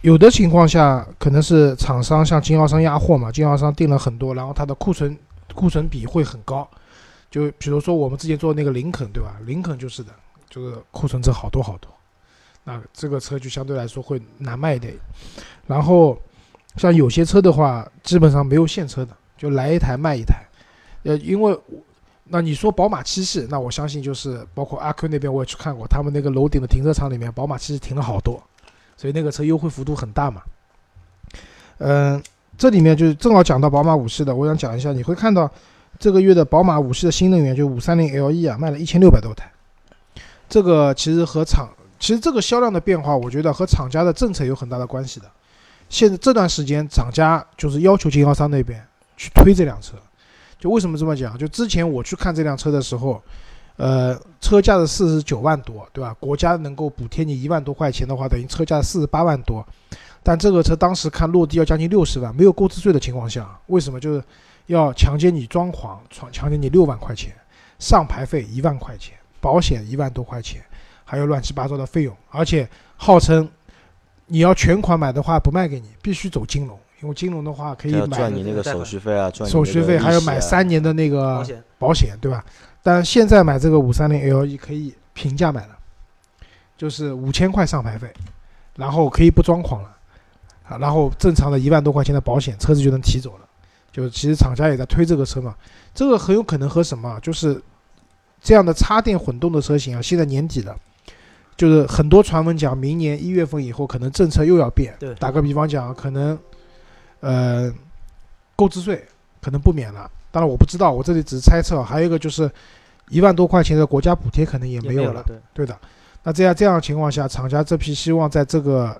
[0.00, 5.14] 有的情况下可能是厂商向经销商压货嘛，经销商订了很多，然后它的库存
[5.54, 6.66] 库存比会很高。
[7.30, 9.36] 就比如说我们之前做那个林肯，对吧？
[9.44, 10.10] 林肯就是的，
[10.48, 11.90] 就是库存车好多好多，
[12.64, 14.94] 那这个车就相对来说会难卖一点。
[15.66, 16.18] 然后
[16.76, 20.36] 像有些车的话，基本上没有现车的，就来一台卖一台。
[21.02, 21.58] 呃，因为
[22.28, 28.42] 那你说宝马七系，那我相信就是包括阿 Q 那边我也去看过，他们那个楼顶的停车场里面，宝马七系停了好多，
[28.96, 30.42] 所以那个车优惠幅度很大嘛。
[31.78, 32.22] 嗯、
[32.58, 35.48] 这里面就是正好讲到宝马五系的，我想讲一下，你会看到
[35.98, 39.48] 这个月的宝马五系的新能源就五三零 LE 啊，卖了一千六百多台。
[40.48, 41.68] 这个其实和厂，
[42.00, 45.26] 其实这个销量的变化，我觉得和厂家的政策有很大的关系的。
[45.88, 48.84] 现在这段时间，厂家就是要求经销商那边
[49.16, 49.94] 去推这辆车。
[50.58, 51.36] 就为什么这么讲？
[51.36, 53.22] 就之前我去看这辆车的时候，
[53.76, 56.14] 呃，车价是四十九万多，对吧？
[56.18, 59.66] 国家能够补贴你一万多块钱的话，等于车价四十八万多。
[60.22, 64.24] 但这个车当时看落地要将近六十万，没有购置税的情况下，为什么就是
[64.66, 67.32] 要强奸你装潢，强强奸你六万块钱，
[67.78, 70.64] 上牌费一万块钱，保险一万多块钱，
[71.04, 73.48] 还有乱七八糟的费用，而且号称
[74.26, 81.46] 你要全款买的话不卖给你，必须走金融，因为金融的话可以买赚你那个手续费啊，赚手续费，还有买三年的那个
[81.78, 82.44] 保险，对吧？
[82.82, 85.76] 但现在买这个五三零 LE 可以平价买了，
[86.76, 88.12] 就是五千块上牌费，
[88.76, 89.96] 然后可以不装潢了，
[90.68, 93.40] 啊，然后正常的一万多块钱的保险，车子就能提走了。
[93.92, 95.54] 就其实厂家也在推这个车嘛，
[95.94, 97.60] 这个很有可能和什么，就是
[98.42, 100.76] 这样的插电混动的车型啊，现在年底了，
[101.56, 104.94] 就是很多传闻讲明年一月份以后可能政策又要变。
[104.98, 106.38] 对打个比方讲，可能
[107.26, 107.72] 呃
[108.54, 109.04] 购置税
[109.42, 111.82] 可能不免了，当然我不知道，我这里只是猜测。
[111.82, 112.48] 还有一个就是
[113.08, 115.24] 一万多块钱的国家补贴可能也没有了。
[115.52, 115.76] 对的，
[116.22, 118.96] 那这样这样的情况下，厂家这批希望在这个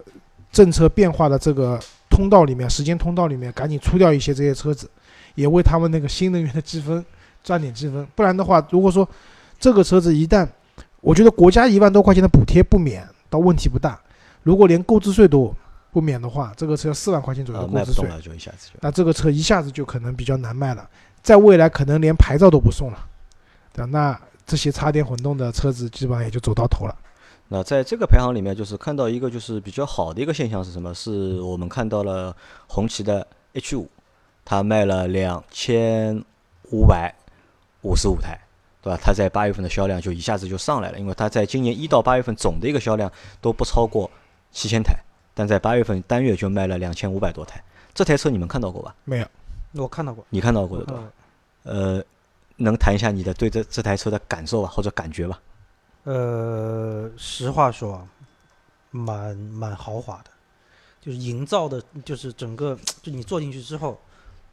[0.50, 1.78] 政策变化的这个
[2.10, 4.90] 通道里面，时间通道里面赶紧出掉一些这些车子，
[5.36, 7.04] 也为他们那个新能源的积分
[7.44, 8.06] 赚点积分。
[8.16, 9.08] 不然的话，如果说
[9.60, 10.48] 这个车子一旦，
[11.00, 13.98] 我觉得国家一万多块钱的补贴不免倒问题不大。
[14.42, 15.52] 如果连购置税都
[15.96, 18.78] 不免的话，这个车四万块钱左右呃的购置税，卖不动了，就一下子就。
[18.82, 20.86] 那这个车一下子就可能比较难卖了。
[21.22, 22.98] 在未来可能连牌照都不送了，
[23.72, 23.88] 对吧？
[23.90, 26.94] 那这些插电混动的车子基本上也就走到头了。
[27.48, 30.92] 那在这个排行里面，就是看到一个就是比较好的一个现象是什么？
[30.92, 33.88] 是我们看到了红旗的 H 五，
[34.44, 36.22] 它卖了两千
[36.72, 37.14] 五百
[37.80, 38.38] 五十五台，
[38.82, 39.00] 对吧？
[39.02, 44.10] 它在八月份的销量就一下子就上来了，因为它在今年一到八月份总的一个销量都不超过
[44.52, 44.94] 七千台，
[45.36, 47.62] 但在八月份单月就卖了两千五百多台。
[47.92, 48.94] 这台车你们看到过吧？
[49.04, 49.26] 没有，
[49.74, 51.02] 我看到过，你看到过的对吧？
[51.64, 52.04] 嗯呃，
[52.56, 55.38] 能谈一下你的对这这台车的感受吧，或者感觉吧？
[56.04, 58.08] 呃，实话说啊，
[58.90, 60.30] 蛮蛮豪华的，
[61.02, 64.00] 就是营造的，就是整个就你坐进去之后，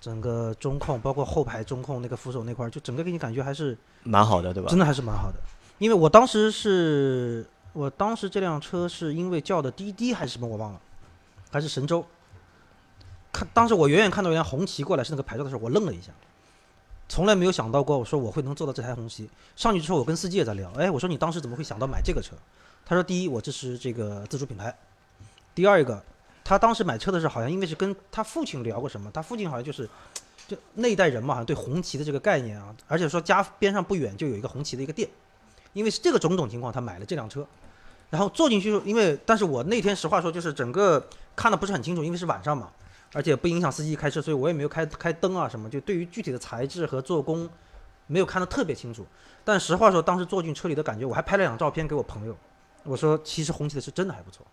[0.01, 4.69] 整个中控包括后排中控那个扶手那块儿，就整个给你感觉还是蛮好的，对吧？
[4.69, 5.37] 真的还是蛮好的。
[5.79, 10.81] 因为我当时是我当时这辆车是因为叫的滴滴还是什么我忘了，
[11.51, 12.05] 还是神州。
[13.31, 16.11] 看当时我远远看到一辆红旗过来是那个牌照的时候，我愣了一下，
[17.09, 19.27] 从来没有想到过我说我会能坐到这台红旗。
[19.55, 22.35] 上去之后，我跟司机也在聊，哎，我说你当时怎么会想到买这个车？
[22.85, 24.69] 他说第一，我支持这个自主品牌；
[25.55, 26.03] 第二个，
[26.43, 29.89] 他当时买车的时候好像因为是跟他父亲聊过什么，他父亲好像就是
[30.47, 35.09] 就那一代人嘛，好像对红旗的这个概念啊，而且说家边上不远就有一个红旗的一个店，
[35.73, 37.45] 因为是这个种种情况，他买了这辆车。
[38.09, 41.03] 然后坐进去，因为但是我那天实话说，就是整个
[41.35, 42.69] 看的不是很清楚，因为是晚上嘛，
[43.11, 47.49] 而且不影响司机开车，所以我也没有开开灯啊什么，就对于具体的材质和做工
[48.05, 49.03] 没有看得特别清楚。
[49.43, 52.37] 但实话说，当时坐进车里的感觉，我还拍了两张照片给我朋友，
[52.83, 54.45] 我说其实红旗的是真的还不错。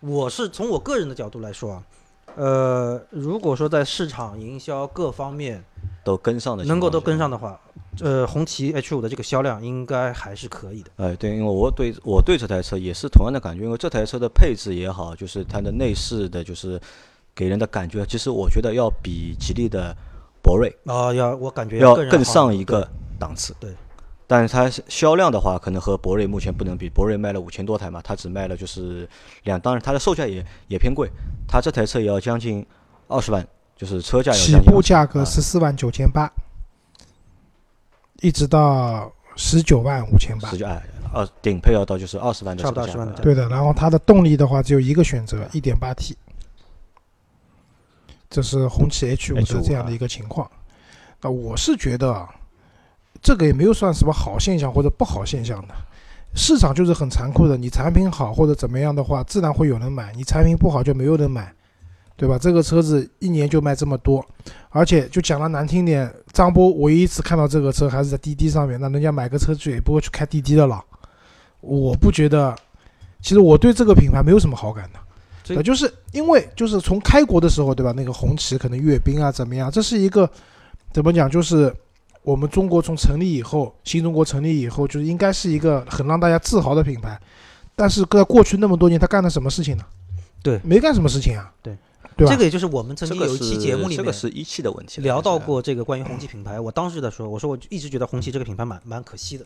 [0.00, 1.82] 我是从我个人的角度来说啊，
[2.36, 5.62] 呃，如果说在市场营销各方面
[6.06, 7.28] 都跟上的，能够都跟上。
[7.28, 7.60] 的话，
[8.00, 10.90] 呃，红旗 H 五的这个销量应该还是可以的。
[10.98, 16.80] 哎，对，因为我对我对这台车也是同样的感觉，因为这台车的配置也好，就是它的内饰的，就是
[17.34, 19.92] 给人的感觉，其实我觉得要比吉利的
[20.40, 22.88] 博瑞啊、要我感觉要更上一个
[23.18, 23.52] 档次。
[23.58, 23.74] 对。
[24.28, 26.88] 但是它销量的话，可能和博瑞目前不能比。
[26.88, 29.08] 博瑞卖了五千多台嘛，它只卖了就是
[29.42, 31.10] 两，当然它的售价也也偏贵，
[31.48, 32.64] 它这台车也要将近
[33.08, 33.44] 二十万，
[33.76, 36.32] 就是车价要起步价格啊十四万九千八，
[38.22, 40.56] 一直到十九万五千八十。
[40.56, 46.16] 九哎，二顶配要到就是二十万的差不多20这个价格万对的，然后它的动力的话只有一个选择，一点八 T，
[48.30, 50.50] 这是红旗 H 五 H5 的这样的一个情况。
[51.20, 52.28] 那我是觉得啊，
[53.20, 55.74] 这个也没有算什么好现象或者不好现象的，
[56.34, 57.56] 市场就是很残酷的。
[57.56, 61.52] 你产品好或者怎么样的话，自然会有人买；你产品不好就没有人买，
[62.16, 62.38] 对吧？
[62.38, 64.24] 这个车子一年就卖这么多，
[64.70, 70.82] 而且就讲的难听点，张波唯一一次看到这个车还是在滴滴上面，那人家买个车去也不会去开滴滴的了。
[71.60, 72.56] 我不觉得，
[73.20, 75.62] 其实我对这个品牌没有什么好感的。
[75.62, 77.92] 就是因为就是从开国的时候，对吧？
[77.94, 80.28] 那个红旗可能阅兵啊怎么样，这是一个
[80.92, 81.30] 怎么讲？
[81.30, 81.72] 就是
[82.22, 87.16] 我们中国从成立以后，新中国成立以后，就是应该是一个很让大家自豪的品牌。
[87.76, 89.84] 但是在过去那么多年，他干了什么事情呢？
[90.42, 91.52] 对没干什么事情啊。
[91.62, 91.76] 对，
[92.16, 92.32] 对吧？
[92.32, 99.44] 这个也就是我们曾经有一期节目里面这个是一汽的问题，聊到过这个关于红旗品牌，我当时的时候，我说我一直觉得红旗这个品牌蛮蛮可惜的，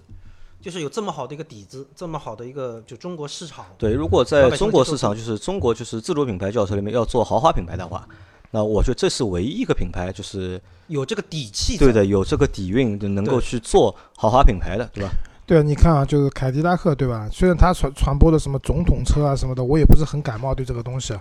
[0.61, 8.07] 就是有这么好的一个底子，这么好的一个就中国市场，对，如果在中国市场，就是中国就是自主品牌轿车里面要做豪华品牌的话，
[8.53, 11.77] 那我觉得这是唯一一个品牌，就是有这个底气。
[11.77, 15.11] 对的，有这个底蕴，就能够去做豪华品牌的，对吧？
[15.51, 17.29] 对啊，你看啊，就是凯迪拉克，对吧？
[17.33, 21.13] 虽然他传传播的什么总统车啊什么的，我也不是很感冒对这个东西，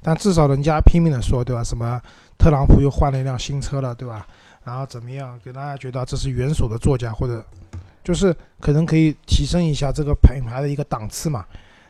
[0.00, 1.62] 但至少人家拼命的说，对吧？
[1.62, 2.00] 什么
[2.38, 4.26] 特朗普又换了一辆新车了，对吧？
[4.64, 7.44] 然后怎么样，给大家觉得这是元首的座驾，或者
[8.02, 11.44] 就是可能可以提升一下这个品牌的一个档次嘛。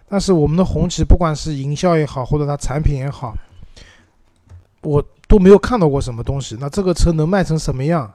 [0.09, 3.33] 但是我们的红旗，不管是营销也好，或者它产品也好，
[4.81, 6.57] 我都没有看到过什么东西。
[6.59, 8.13] 那这个车能卖成什么样，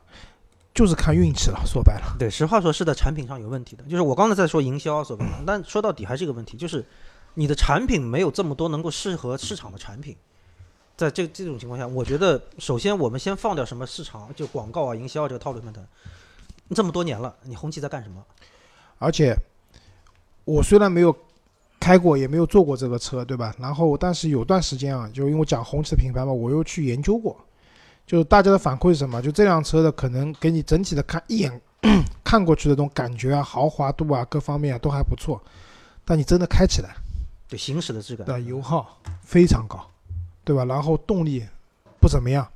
[0.73, 1.61] 就是看运气了。
[1.65, 2.15] 说白了。
[2.17, 3.83] 对，实话说是在产品上有问题的。
[3.83, 6.85] 就是我刚才在说营销说白了，但说到底还是一个问题，就是
[7.33, 10.15] 你的产品没有这么多能够适合市场的产品。
[10.97, 15.87] 在这这种情况下，我觉得首先我们先放掉什么市场就广告啊、营销啊这个套路上谈。
[16.75, 18.21] 这么多年了，你红旗在干什么？
[18.97, 19.33] 而且
[20.43, 21.15] 我虽然没有
[21.79, 23.55] 开过，也没有坐过这个车，对吧？
[23.57, 27.35] 然后，但是有段时间啊，就因为我讲红旗的品牌嘛，我又去研究过，
[28.09, 29.21] 就大家的反馈是什么？
[29.21, 31.61] 就这辆车的可能给你整体的看一眼
[32.25, 35.39] 看过去的这种感觉啊、豪华度啊各方面啊都还不错，
[36.03, 36.95] 但你真的开起来，
[37.47, 38.25] 对行驶的质感。
[38.25, 39.87] 对油耗非常高，
[40.43, 40.65] 对吧？
[40.65, 41.45] 然后动力
[42.01, 42.47] 不怎么样，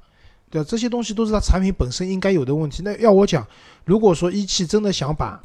[0.49, 0.67] 对吧？
[0.67, 2.81] 这些东西都是它产品本身应该有的问题。
[2.83, 3.45] 那要我讲，
[3.85, 5.39] 如果说一汽真的想把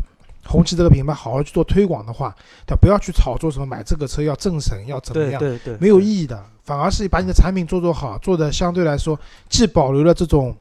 [0.47, 2.35] 红旗这个品牌好好去做推广的话，
[2.67, 10.55] 它，不要去炒作什么买这个车要政审要怎么样，对对对，没有意义的，反而是把你的产品做做好，做的相对来说既保留了这种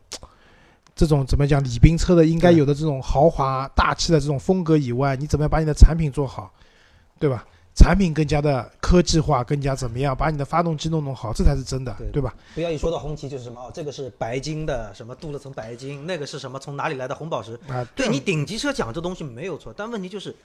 [0.96, 6.50] 这种怎么讲礼宾车的应该有的这种豪华大气的这种风格以外，你怎么样把你的产品做好，
[7.20, 7.46] 对吧？
[7.76, 12.34] 产品更加的科技化，更加怎么样，把你的发动机弄弄好，这才是真的，对对吧？
[12.56, 17.60] 不要一说到红旗就是什么哦，这个是白金的，什么镀了层白金，那个是什么从哪里来的红宝石？
[17.67, 20.36] 啊，对你顶级车讲这东西没有错，但问题就是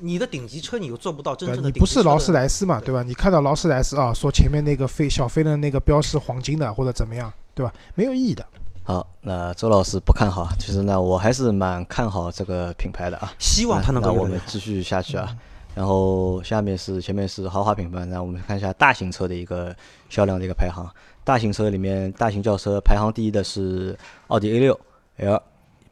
[0.00, 3.02] 你的顶级车你又做不到真正的你不是劳斯莱莱斯嘛，对对吧？
[3.02, 7.72] 你看到劳斯莱斯啊，说前面那个飞小飞的那个标是黄金的或者怎么样，对吧？
[7.94, 8.44] 没有意义的。
[8.82, 13.32] 好，那周老师不看好，其实呢，我还是蛮看好这个品牌的啊。
[13.38, 15.36] 希望它能那我够越来越好们继续下去啊。
[15.74, 19.74] 然后下面是前面是豪华品牌，那我们看一下大型车的一个
[20.08, 20.84] 销量的一个排行。
[21.22, 24.80] 大型车里面，大型轿车排行第一的是奥迪 A 六
[25.18, 25.40] L，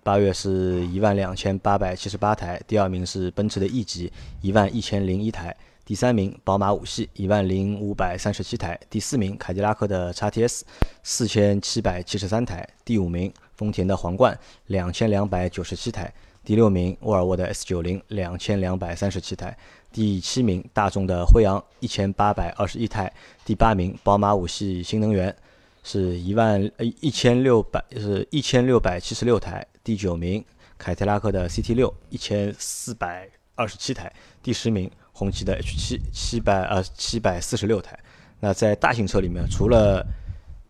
[0.09, 5.55] 八月是一万两千八百七十八台，第二名是奔驰的 E 级，一万一千零一台。
[5.85, 10.63] 第三名，宝马五系一万零五百三十七台；第四名，凯迪拉克的 XTS
[11.03, 14.35] 四千七百七十三台；第五名，丰田的皇冠
[14.69, 16.07] 两千两百九十七台；
[16.43, 19.51] 第六名，沃尔沃的 S 九零两千两百三十七台；
[19.93, 23.13] 第七名，大众的辉昂一千八百二十一台；
[23.45, 25.37] 第八名，宝马五系新能源
[25.85, 30.45] 是一万呃一千六百是一千六百七十六台；第九名，
[30.77, 34.05] 凯迪拉克的 CT 六一千四百二十七台；
[34.43, 37.99] 第十名，红旗的 H 七七百呃七百四十六台。
[38.39, 40.07] 那在大型车里面，除了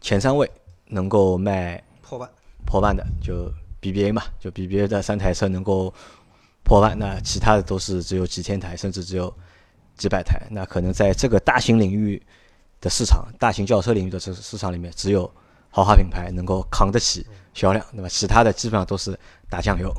[0.00, 0.48] 前三位
[0.86, 2.30] 能够卖破万。
[2.64, 3.52] 破万的，就
[3.82, 5.92] BBA 嘛，就 BBA 的三台车能够
[6.62, 9.36] 破万，那其他的都是只有几千台，甚至只有
[9.96, 10.40] 几百台。
[10.48, 12.22] 那可能在这个大型领域
[12.80, 15.28] 的市场，大型轿车领域的这市场里面，只有
[15.70, 17.26] 豪华品牌能够扛得起
[17.58, 19.18] 销量，那么其他的基本上都是
[19.50, 19.92] 打酱油。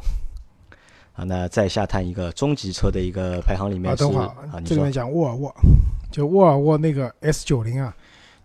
[1.13, 3.95] 啊，那再下探一个中级车的一个排行里面啊，
[4.63, 5.53] 这里面讲沃尔沃，
[6.09, 7.93] 就沃尔沃那个 S 九零啊，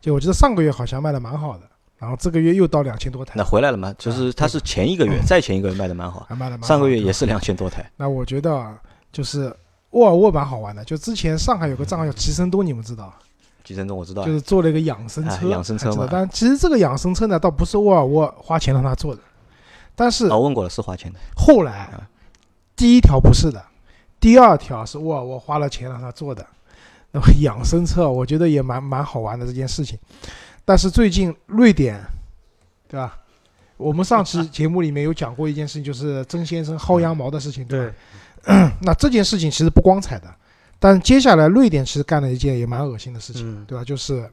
[0.01, 1.63] 就我记得上个月好像卖的蛮好的，
[1.99, 3.95] 然后这个月又到两千多台那，回来了嘛？
[3.97, 6.67] 就是它是前一个月，再前一个月卖的蛮好，还卖的蛮好。
[6.67, 7.89] 上个月也是两千多台。
[7.97, 8.77] 那我觉得啊，
[9.13, 9.55] 就是
[9.91, 13.15] 沃尔沃蛮好玩的，就之前上海有个账号叫吉森东，你们知道？
[13.65, 19.23] 吉森东我知道就，是做了一个养生车，哎养生车嘛但其实这个养生车呢，倒不是沃尔沃花钱让他做的，
[19.97, 21.19] 但是啊，问过了是花钱的。
[21.35, 22.07] 后来啊
[22.77, 23.65] 第一条不是的，
[24.21, 26.47] 第二条是沃尔沃花了钱让他做的。
[27.11, 29.99] 那么 养生车，我觉得也蛮蛮好玩的这件事情。
[30.65, 32.01] 但是最近瑞典，
[32.89, 33.17] 对吧？
[33.77, 37.89] 我们上期 节目里面有讲过一件事情，就是曾先生薅羊毛的事情，对
[38.45, 38.73] 吧？
[38.83, 40.35] 那这件事情其实不光彩的，
[40.79, 43.85] 但接下来瑞典其实干了一件也蛮恶心的事情，嗯对吧？
[43.85, 44.29] 就是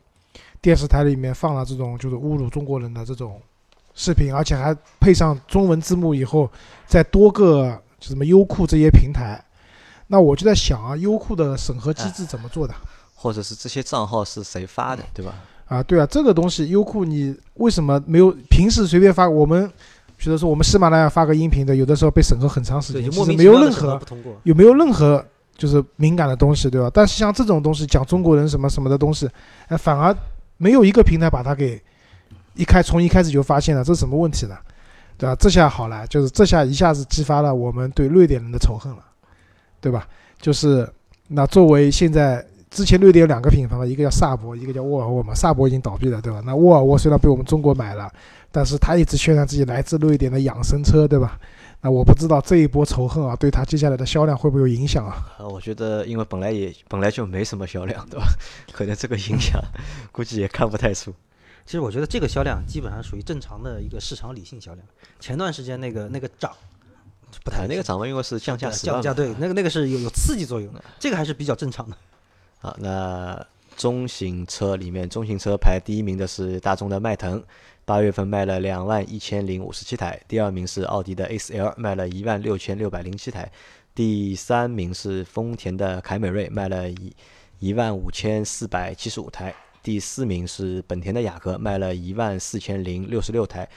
[0.61, 3.41] 电视台里面放了这种就是侮辱中国人的这种
[3.95, 6.49] 视频，而且还配上中文字幕以后，
[6.85, 9.43] 在多个什么优酷这些平台，
[10.07, 12.73] 那我就在想啊，优酷的审核机制怎么做的？
[13.15, 15.35] 或者是这些账号是谁发的，对吧？
[15.67, 19.29] 啊，对啊，这个东西优酷你为什么没有平时随便发？
[19.29, 19.71] 我们
[20.17, 24.01] 比如说我们喜马拉雅发个音频的，有的时候被审核很长时，间，就莫其实没有任何。
[24.43, 25.25] 有没有任何
[25.61, 26.89] 就是敏感的东西，对吧？
[26.91, 29.29] 但是像这种东西讲中国人什么什么的东西，
[29.67, 30.11] 哎，反而
[30.57, 31.79] 没有一个平台把它给
[32.55, 34.57] 一开从一开始就发现了，这是什么问题呢？
[35.19, 35.35] 对吧？
[35.35, 39.03] 这下好了，就是这下一下子激发了我们对瑞典人的仇恨了，
[39.79, 40.07] 对吧？
[40.39, 40.91] 就是
[41.27, 45.35] 那作为现在之前瑞典有两个品牌嘛，一个叫萨博，一个叫沃尔沃嘛。
[45.35, 46.41] 萨博已经倒闭了，对吧？
[46.43, 48.11] 那沃尔沃虽然被我们中国买了，
[48.51, 51.37] 但是他一直宣传自己来自瑞典的养生车，对吧？
[51.83, 55.33] 那我不知道这一波仇恨啊，对他接下来的销量会不会有影响啊？
[55.39, 58.27] 啊，我觉得因为本来也本来就没什么销量，对吧？
[58.71, 59.59] 可能这个影响
[60.11, 61.11] 估计也看不太出。
[61.65, 64.85] 其实我觉得这个销量基本上属于正常的一个市场理性销量。
[65.19, 66.51] 前段时间那个那个涨
[67.43, 71.97] 不太啊，那个涨温因为是降价降价对，那个那个是有有刺激作用的，这个还是比较正常的。
[72.59, 73.43] 好，那
[73.75, 77.41] 中型车里面，中型车排第一名的是大众的迈腾，
[77.85, 83.45] 八月份卖了两万一千零五十七台；第二名是奥迪的 A 四 L，卖了一万六千六百零七台；
[83.93, 87.13] 第三名是丰田的凯美瑞，卖了一
[87.59, 89.51] 一万五千四百七十五台；
[89.83, 93.67] 第四名是本田的雅阁，卖了一万四千零六十六台。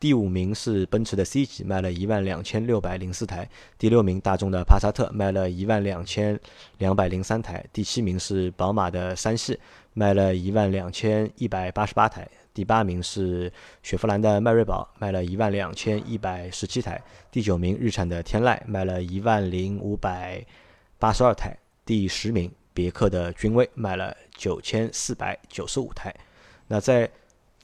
[0.00, 3.44] 第五名是奔驰的 C 级，卖了一万两千六百零四台；
[3.78, 6.38] 第六名大众的帕萨特，卖了一万两千
[6.76, 9.58] 两百零三台；第七名是宝马的三系，
[9.94, 12.22] 卖了一万两千一百八十八台；
[12.54, 13.52] 第八名是
[13.82, 16.96] 雪佛兰的迈锐宝，卖了一万两千一百十七台；
[17.32, 20.42] 第九名日产的天籁，卖了一万零五百
[21.00, 21.50] 八十二台；
[21.84, 26.14] 第十名别克的君威，卖了九千四百九十五台。
[26.68, 27.10] 那在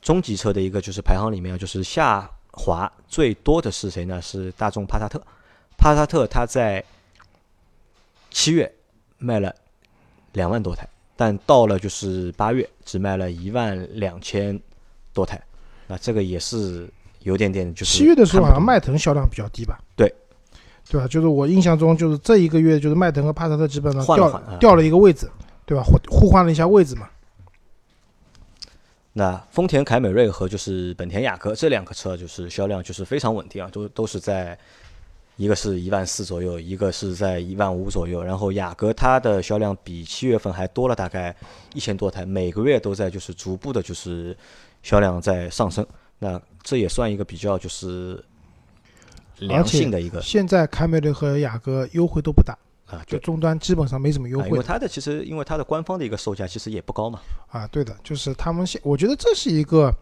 [0.01, 4.21] 中级车的一个就是排行里面，就是下滑最多的是谁呢？
[4.21, 5.23] 是大众帕萨特。
[5.79, 6.85] 帕萨特它在
[8.31, 8.71] 七月
[9.19, 9.55] 卖了
[10.33, 14.61] 两万多台，但到了就是八月只卖了一万两千
[15.13, 15.41] 多台，
[15.87, 16.89] 那这个也是
[17.21, 17.99] 有点点就是。
[17.99, 19.79] 七月的时候好像迈腾销量比较低吧？
[19.97, 20.13] 对，
[20.89, 21.07] 对吧？
[21.07, 25.31] 就是我印象中，就是这一个月就是迈腾和帕萨特基本上掉换掉了一个位置，
[25.65, 25.83] 对吧？
[25.83, 27.09] 互互换了一下位置嘛。
[29.13, 34.59] 那丰田凯美瑞和就是本田雅阁这两个车就是销量就是非常稳定啊，都都是在。
[35.37, 38.23] 一个是一万四左右，一个是在一万五左右。
[38.23, 41.35] 然后雅阁它的销量比七月份还多了大概
[41.73, 44.37] 一千多台，每个月都在就是逐步的，就是
[44.83, 45.87] 销量在上升。
[46.19, 48.23] 那这也算一个比较就是
[49.39, 50.21] 良性的一个。
[50.23, 52.57] 现在凯美瑞和雅阁优惠都不大
[52.87, 54.49] 啊，就终端基本上没什么优惠。
[54.49, 57.21] 因为它的其实因为它的官方的一个售价其实也不高嘛。
[57.49, 59.95] 啊，对的，就是他们现我觉得这是一个。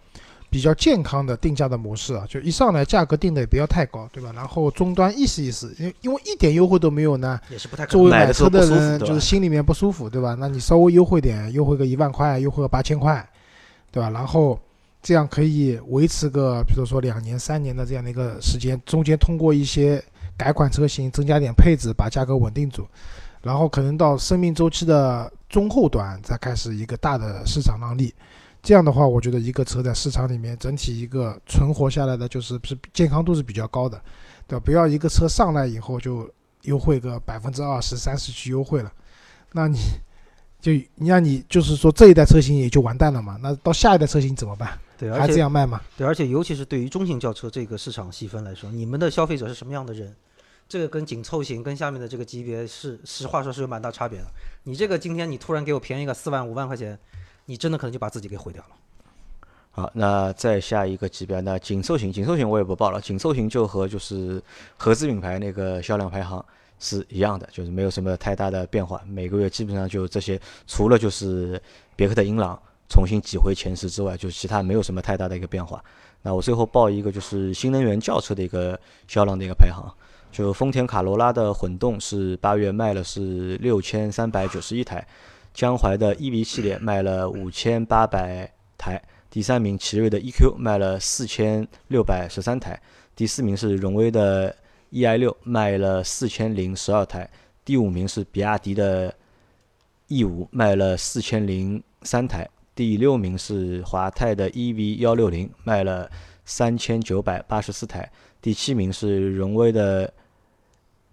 [0.51, 4.33] 比较健康的定价的模式啊，就一上来价格定的也不要太高，对吧？
[4.35, 10.35] 然后终端意思意思，因因为一点优惠都没有呢，也是不太作为买车的人就是心里面不舒服，对吧？
[10.41, 13.29] 那你稍微优惠点，优惠个一万块，优惠个八千块，
[13.93, 14.09] 对吧？
[14.09, 14.59] 然后
[15.09, 20.05] 这样可以维持个，比如说两年、三年的这样的一个时间，中间通过一些
[20.37, 22.87] 改款车型增加点配置，把价格稳定住，
[23.41, 28.15] 然后可能到生命周期的中后端再开始一个大的市场让利。
[28.63, 33.99] 这样的话，我觉得一个车在市场里面整体一个存活下来的就是是健康度是比较高的，
[34.47, 34.63] 对吧？
[34.63, 36.31] 不要一个车上来以后就
[36.65, 38.93] 优惠个百分之二十、三十去优惠了，
[39.55, 39.79] 那你
[40.61, 43.39] 就那你就是说这一代车型也就完蛋了嘛？
[43.41, 44.79] 那到下一代车型怎么办？
[44.99, 45.81] 对，还这样卖吗？
[45.97, 50.15] 对，而且尤其是对于中型轿车这个市场细分来说，你们的消费者是什么样的人？
[50.69, 54.27] 这个跟紧凑型跟下面的这个级别是实话说是有蛮大差别的。
[54.65, 56.99] 你这个今天你突然给我便宜个四万五万块钱。
[57.51, 58.69] 你真的可能就把自己给毁掉了。
[59.71, 63.01] 好，那再下一个级别，那紧凑型，紧凑型我也不报了。
[63.01, 64.39] 紧凑型就和就是
[64.77, 66.45] 合资品牌那个销量排行
[66.79, 69.01] 是一样的，就是没有什么太大的变化。
[69.07, 71.59] 每个月基本上就这些，除了就是
[71.97, 75.83] 别克的英朗重新挤回前十之外，就其他没有什么太大的一个变化。
[76.23, 79.89] 那我最后报一个就是新能源轿车的一个销量的一个排行，
[80.33, 85.07] 就丰田卡罗拉的混动是八月卖了是六千三百九十一台。
[85.55, 92.81] 江淮的 EV 系列卖了五千八百台，第三名奇瑞的 EQ 卖了四千六百十三台，
[93.17, 94.55] 第四名是荣威的
[94.93, 97.29] EI 六卖了四千零十二台，
[97.65, 99.13] 第五名是比亚迪的
[100.07, 102.49] E 五卖了四千零三台，
[102.79, 106.09] 第六名是华泰的 EV 幺六零卖了
[106.45, 108.09] 三千九百八十四台，
[108.41, 110.15] 第七名是荣威的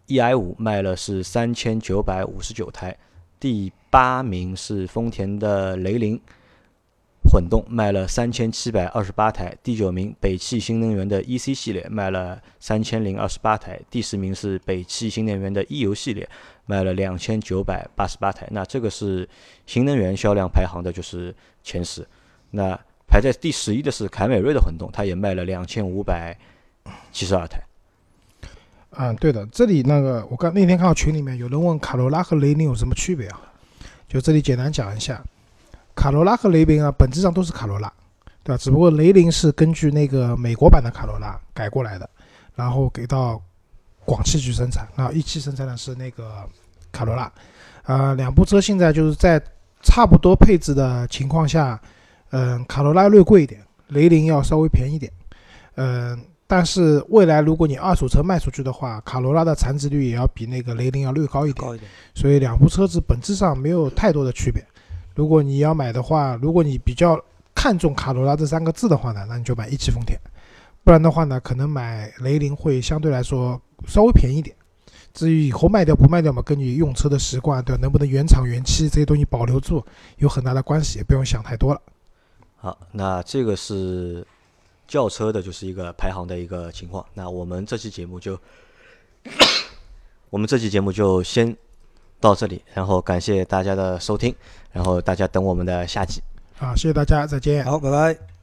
[0.05, 2.95] EI 五卖了是三千九百五十九台。
[3.39, 6.21] 第八名是丰田的雷凌
[7.29, 9.55] 混动，卖了三千七百二十八台。
[9.63, 13.79] 第九名北汽新能源的 EC 系列卖了三千零二十八台。
[13.89, 16.27] 第十名是北汽新能源的 E 油系列，
[16.65, 18.47] 卖了两千九百八十八台。
[18.51, 19.27] 那这个是
[19.65, 22.07] 新能源销量排行的，就是前十。
[22.51, 26.37] 那排在第十一的是凯美瑞的混动，它也卖了两千五百
[27.11, 27.61] 七十二台。
[28.91, 33.41] 嗯，对的，这里那个我刚那天看到群里面有人问卡罗拉和雷凌有什么区别啊？
[34.07, 35.21] 就这里简单讲一下，
[35.95, 37.91] 卡罗拉和雷凌啊，本质上都是卡罗拉，
[38.43, 38.57] 对吧？
[38.57, 42.09] 只不过雷凌是根据那个美国版的卡罗拉改过来的，
[42.53, 43.41] 然后给到
[44.03, 46.47] 广汽去生产，然后一汽生产的是那个
[46.91, 47.31] 卡罗拉。
[47.85, 49.41] 呃，两部车现在就是在
[49.81, 51.79] 差不多配置的情况下，
[52.31, 55.11] 嗯，卡罗拉略贵一点，雷凌要稍微便宜点，
[55.75, 56.19] 嗯。
[56.47, 61.25] 但是未来如果你二手车卖出去的话，卡罗拉的残值率也要比那个雷凌要略。
[61.25, 61.81] 高一点。
[62.13, 64.63] 所以两部车子本质上没有太多的区别。
[65.15, 67.19] 如果你要买的话，如果你比较
[67.55, 70.19] 看重卡罗拉这三个字的话呢，那你就买一汽丰田。
[70.83, 74.55] 不然的话呢，可能买雷凌会相对来说稍微便宜点。
[75.13, 77.81] 至于以后卖掉不卖掉嘛，跟你用车的习惯，对吧？
[77.81, 79.83] 能不能原厂原漆这些东西保留住，
[80.17, 81.81] 有很大的关系，也不用想太多了。
[82.57, 84.25] 好，那这个是。
[84.87, 87.03] 轿车的就是一个排行的一个情况。
[87.15, 88.39] 那我们这期节目就，
[90.29, 91.57] 我们这期节目就先
[92.19, 94.35] 到这里，然后感谢大家的收听，
[94.71, 96.21] 然后大家等我们的下集。
[96.57, 97.63] 好，谢谢大家，再见。
[97.65, 98.34] 好，拜拜。